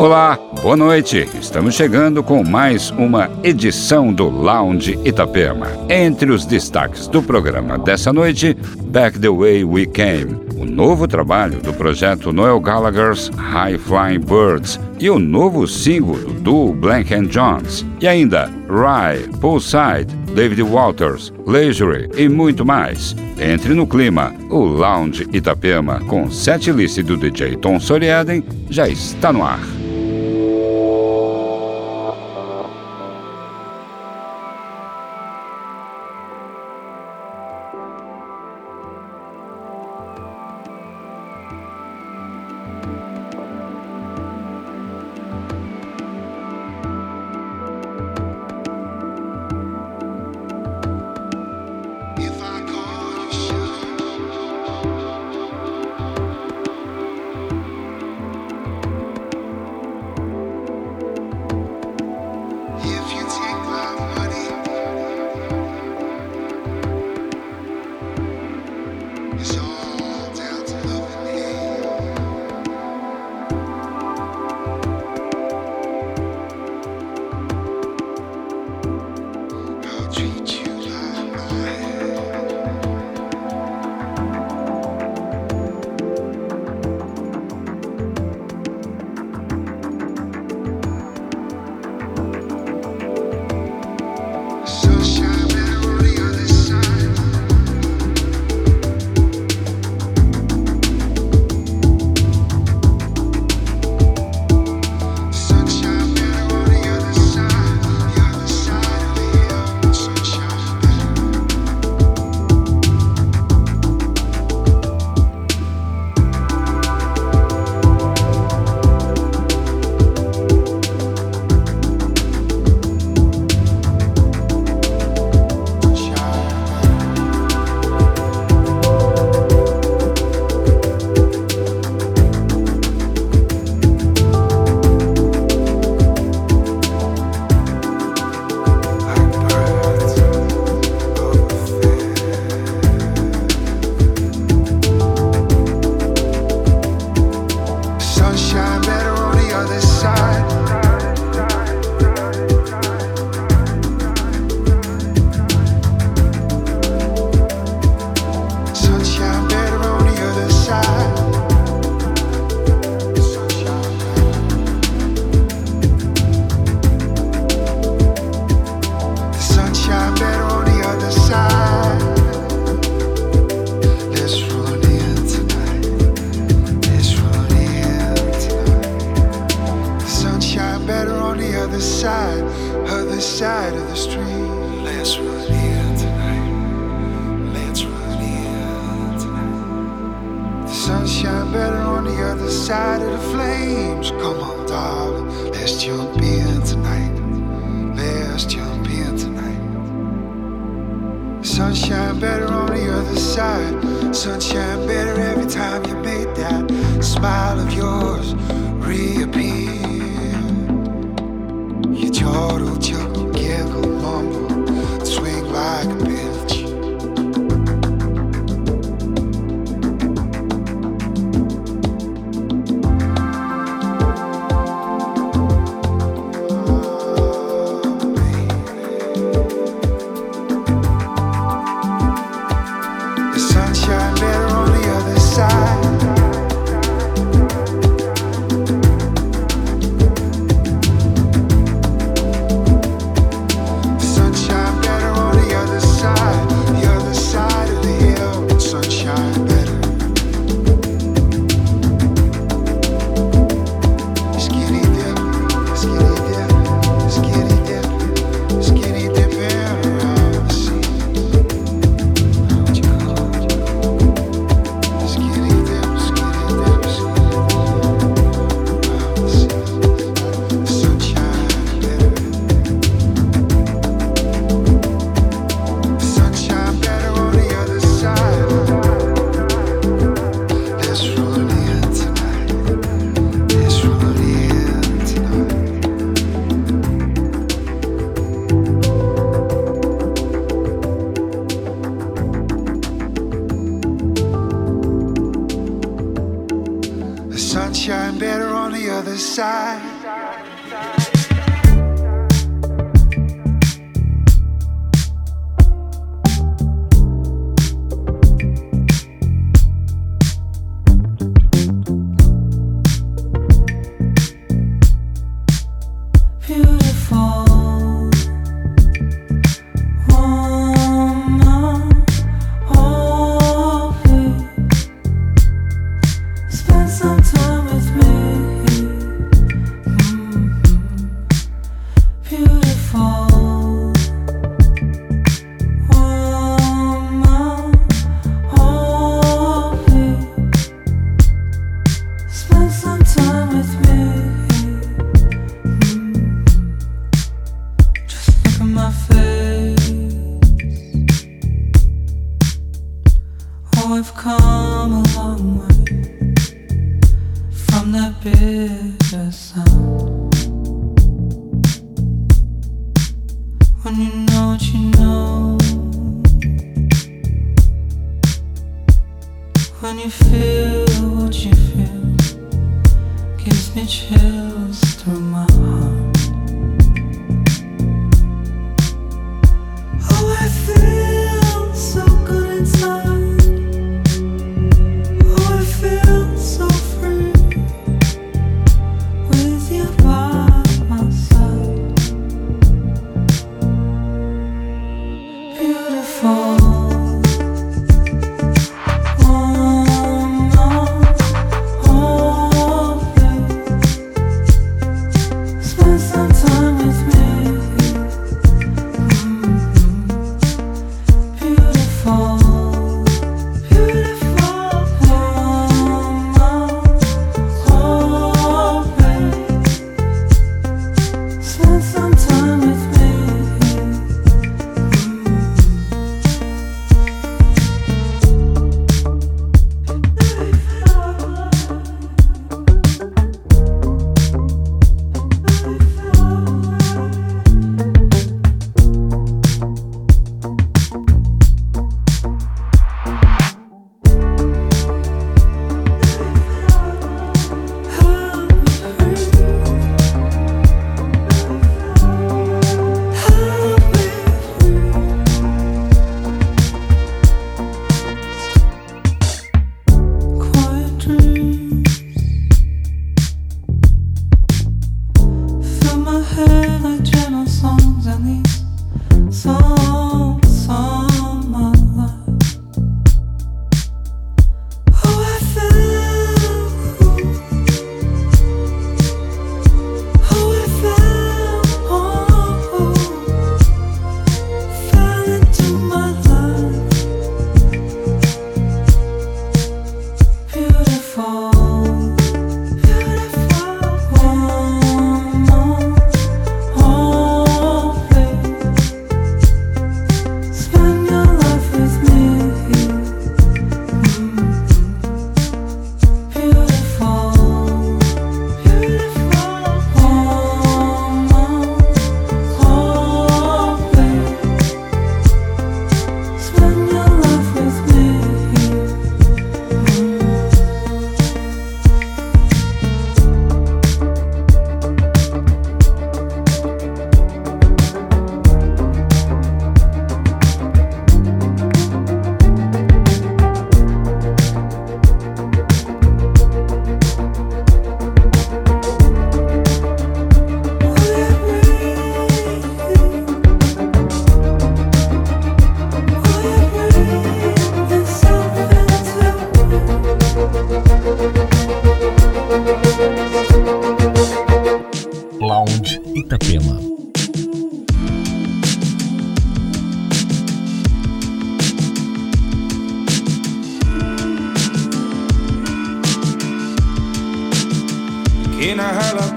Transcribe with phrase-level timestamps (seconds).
[0.00, 1.28] Olá, boa noite.
[1.38, 5.66] Estamos chegando com mais uma edição do Lounge Itapema.
[5.90, 11.60] Entre os destaques do programa dessa noite, Back the Way We Came, o novo trabalho
[11.60, 17.84] do projeto Noel Gallagher's High Flying Birds e o novo single do Blank and Jones.
[18.00, 23.14] E ainda Rye, Poolside, David Walters, Leisure e muito mais.
[23.38, 29.44] Entre no clima, o Lounge Itapema com setlist do DJ Tom Soriaden já está no
[29.44, 29.79] ar.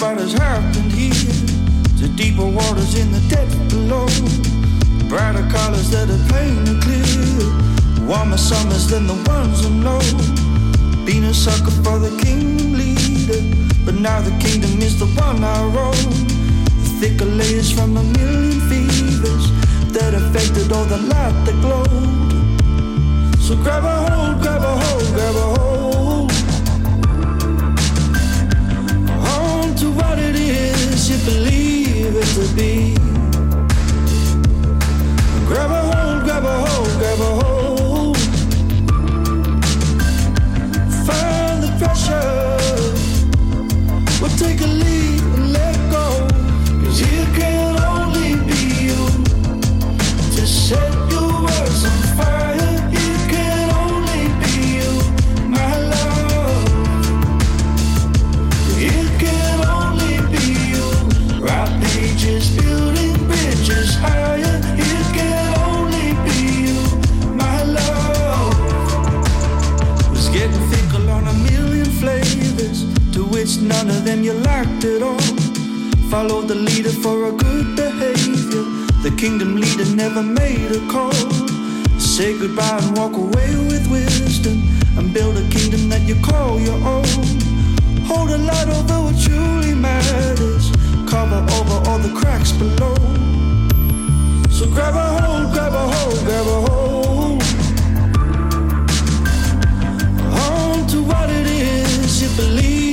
[0.03, 1.31] what has happened here
[1.98, 4.05] to deeper waters in the depth below.
[5.07, 7.07] Brighter colors that are plain and clear.
[8.05, 10.03] Warmer summers than the ones I know.
[11.05, 13.41] Been a sucker for the king leader,
[13.86, 16.12] but now the kingdom is the one I roam.
[17.00, 19.45] Thicker layers from a million fevers
[19.95, 22.33] that affected all the light that glowed.
[23.39, 25.92] So grab a hold, grab a hold, grab a hold.
[30.13, 32.93] what it is you believe it to be.
[35.48, 38.17] Grab a hold, grab a hold, grab a hold.
[41.08, 42.58] Find the pressure.
[44.22, 46.05] We'll take a leap and let go.
[46.84, 49.01] Cause it can only be you
[50.36, 51.02] to set.
[73.63, 75.20] None of them you liked at all.
[76.10, 78.63] Follow the leader for a good behavior.
[79.03, 81.13] The kingdom leader never made a call.
[82.00, 84.62] Say goodbye and walk away with wisdom,
[84.98, 87.05] and build a kingdom that you call your own.
[88.05, 90.72] Hold a light over what truly matters,
[91.10, 92.96] cover over all the cracks below.
[94.50, 97.41] So grab a hold, grab a hold, grab a hold.
[100.46, 102.92] On to what it is you believe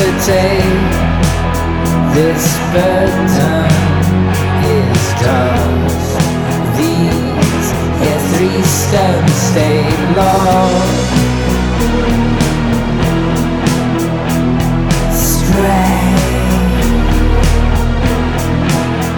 [0.00, 0.90] levitate.
[2.14, 3.68] This burden
[4.64, 6.18] is tossed.
[6.76, 7.68] These
[8.00, 9.84] here three stones stay
[10.16, 10.72] long.
[15.12, 16.14] Stray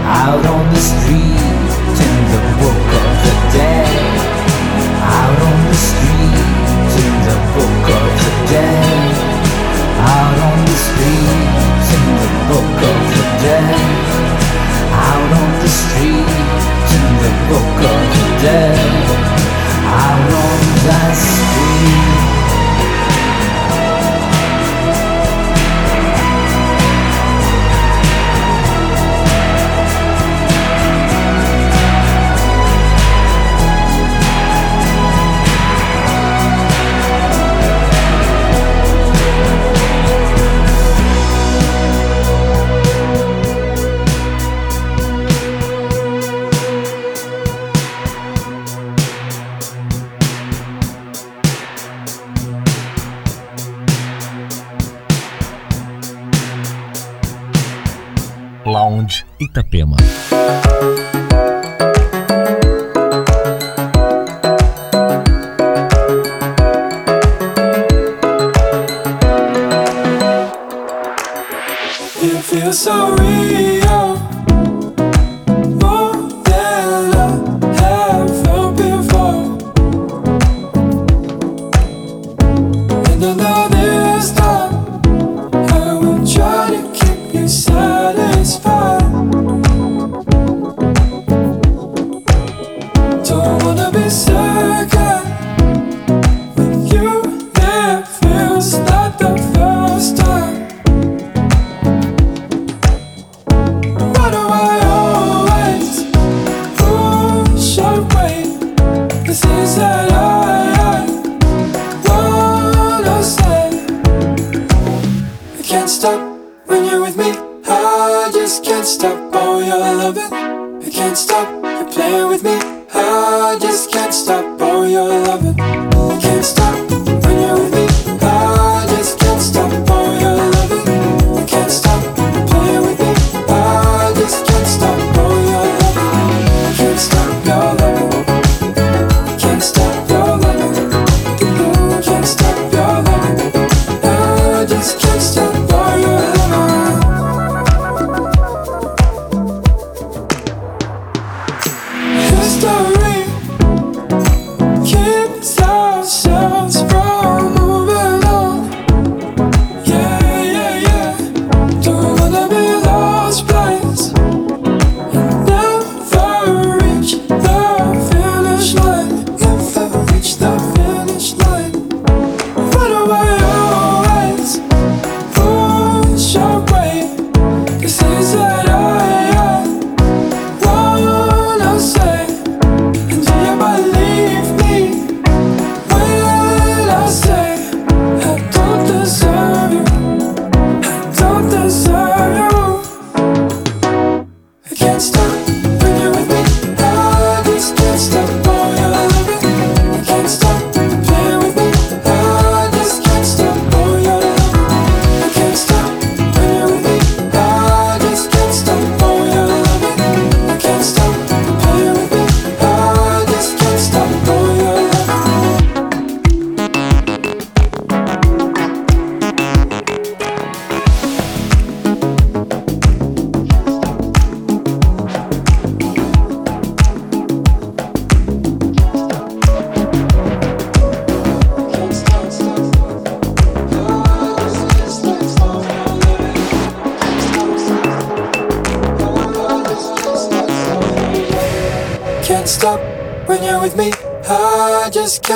[0.04, 1.70] out on the street
[2.06, 4.16] in the book of the dead.
[5.18, 6.36] Out on the street
[7.04, 9.31] in the book of the dead.
[10.02, 13.76] Out on the streets in the book of the dead.
[14.90, 18.78] Out on the streets in the book of the dead.
[19.86, 22.62] Out on that street.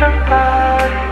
[0.00, 1.09] your body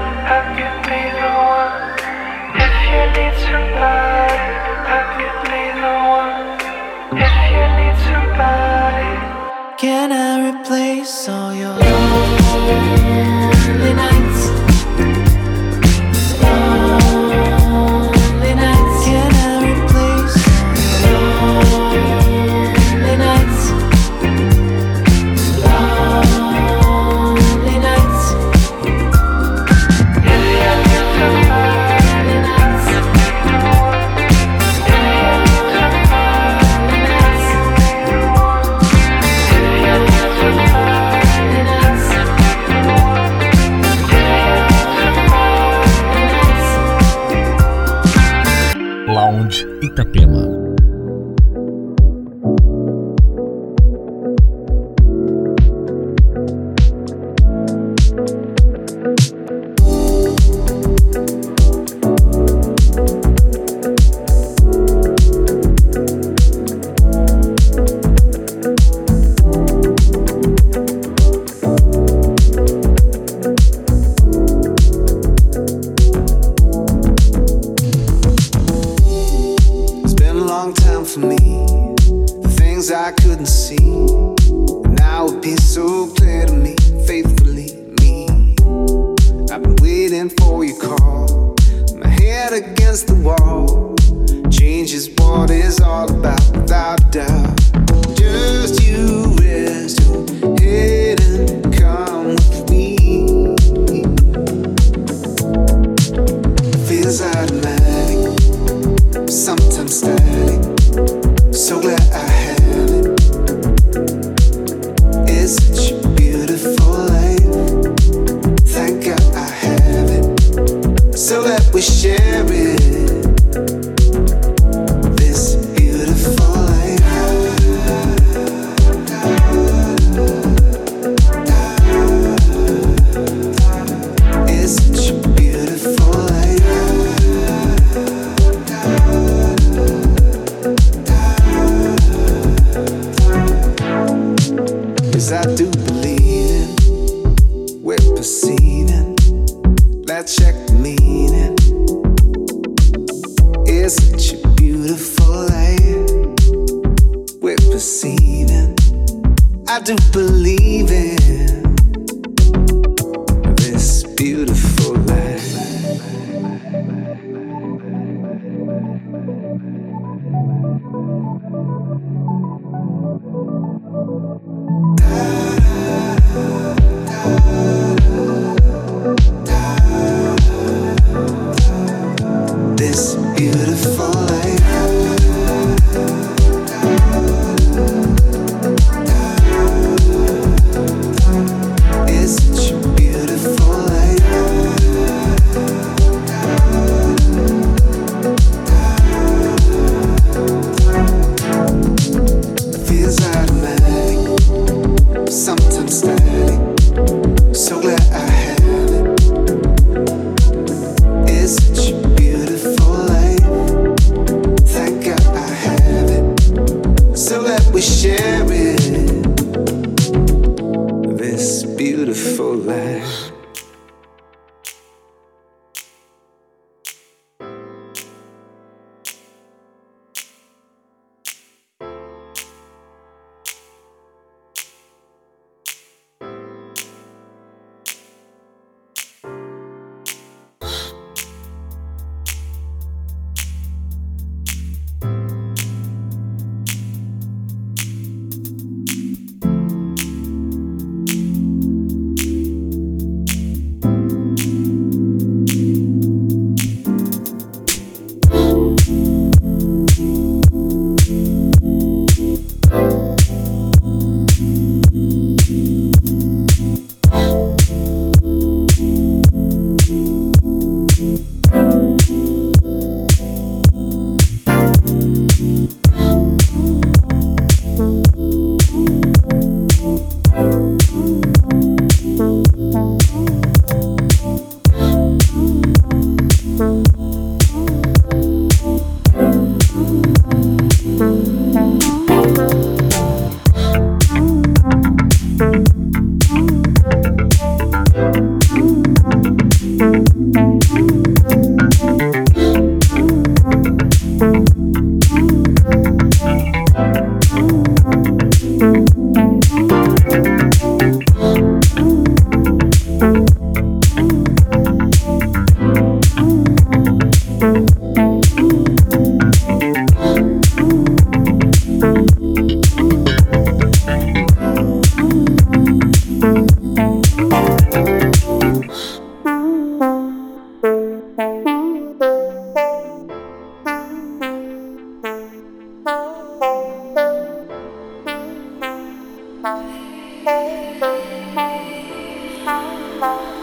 [343.01, 343.38] Bye.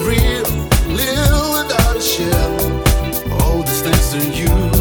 [0.00, 0.42] real,
[0.88, 3.42] live without a shell.
[3.42, 4.71] All these things to you.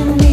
[0.00, 0.29] to me.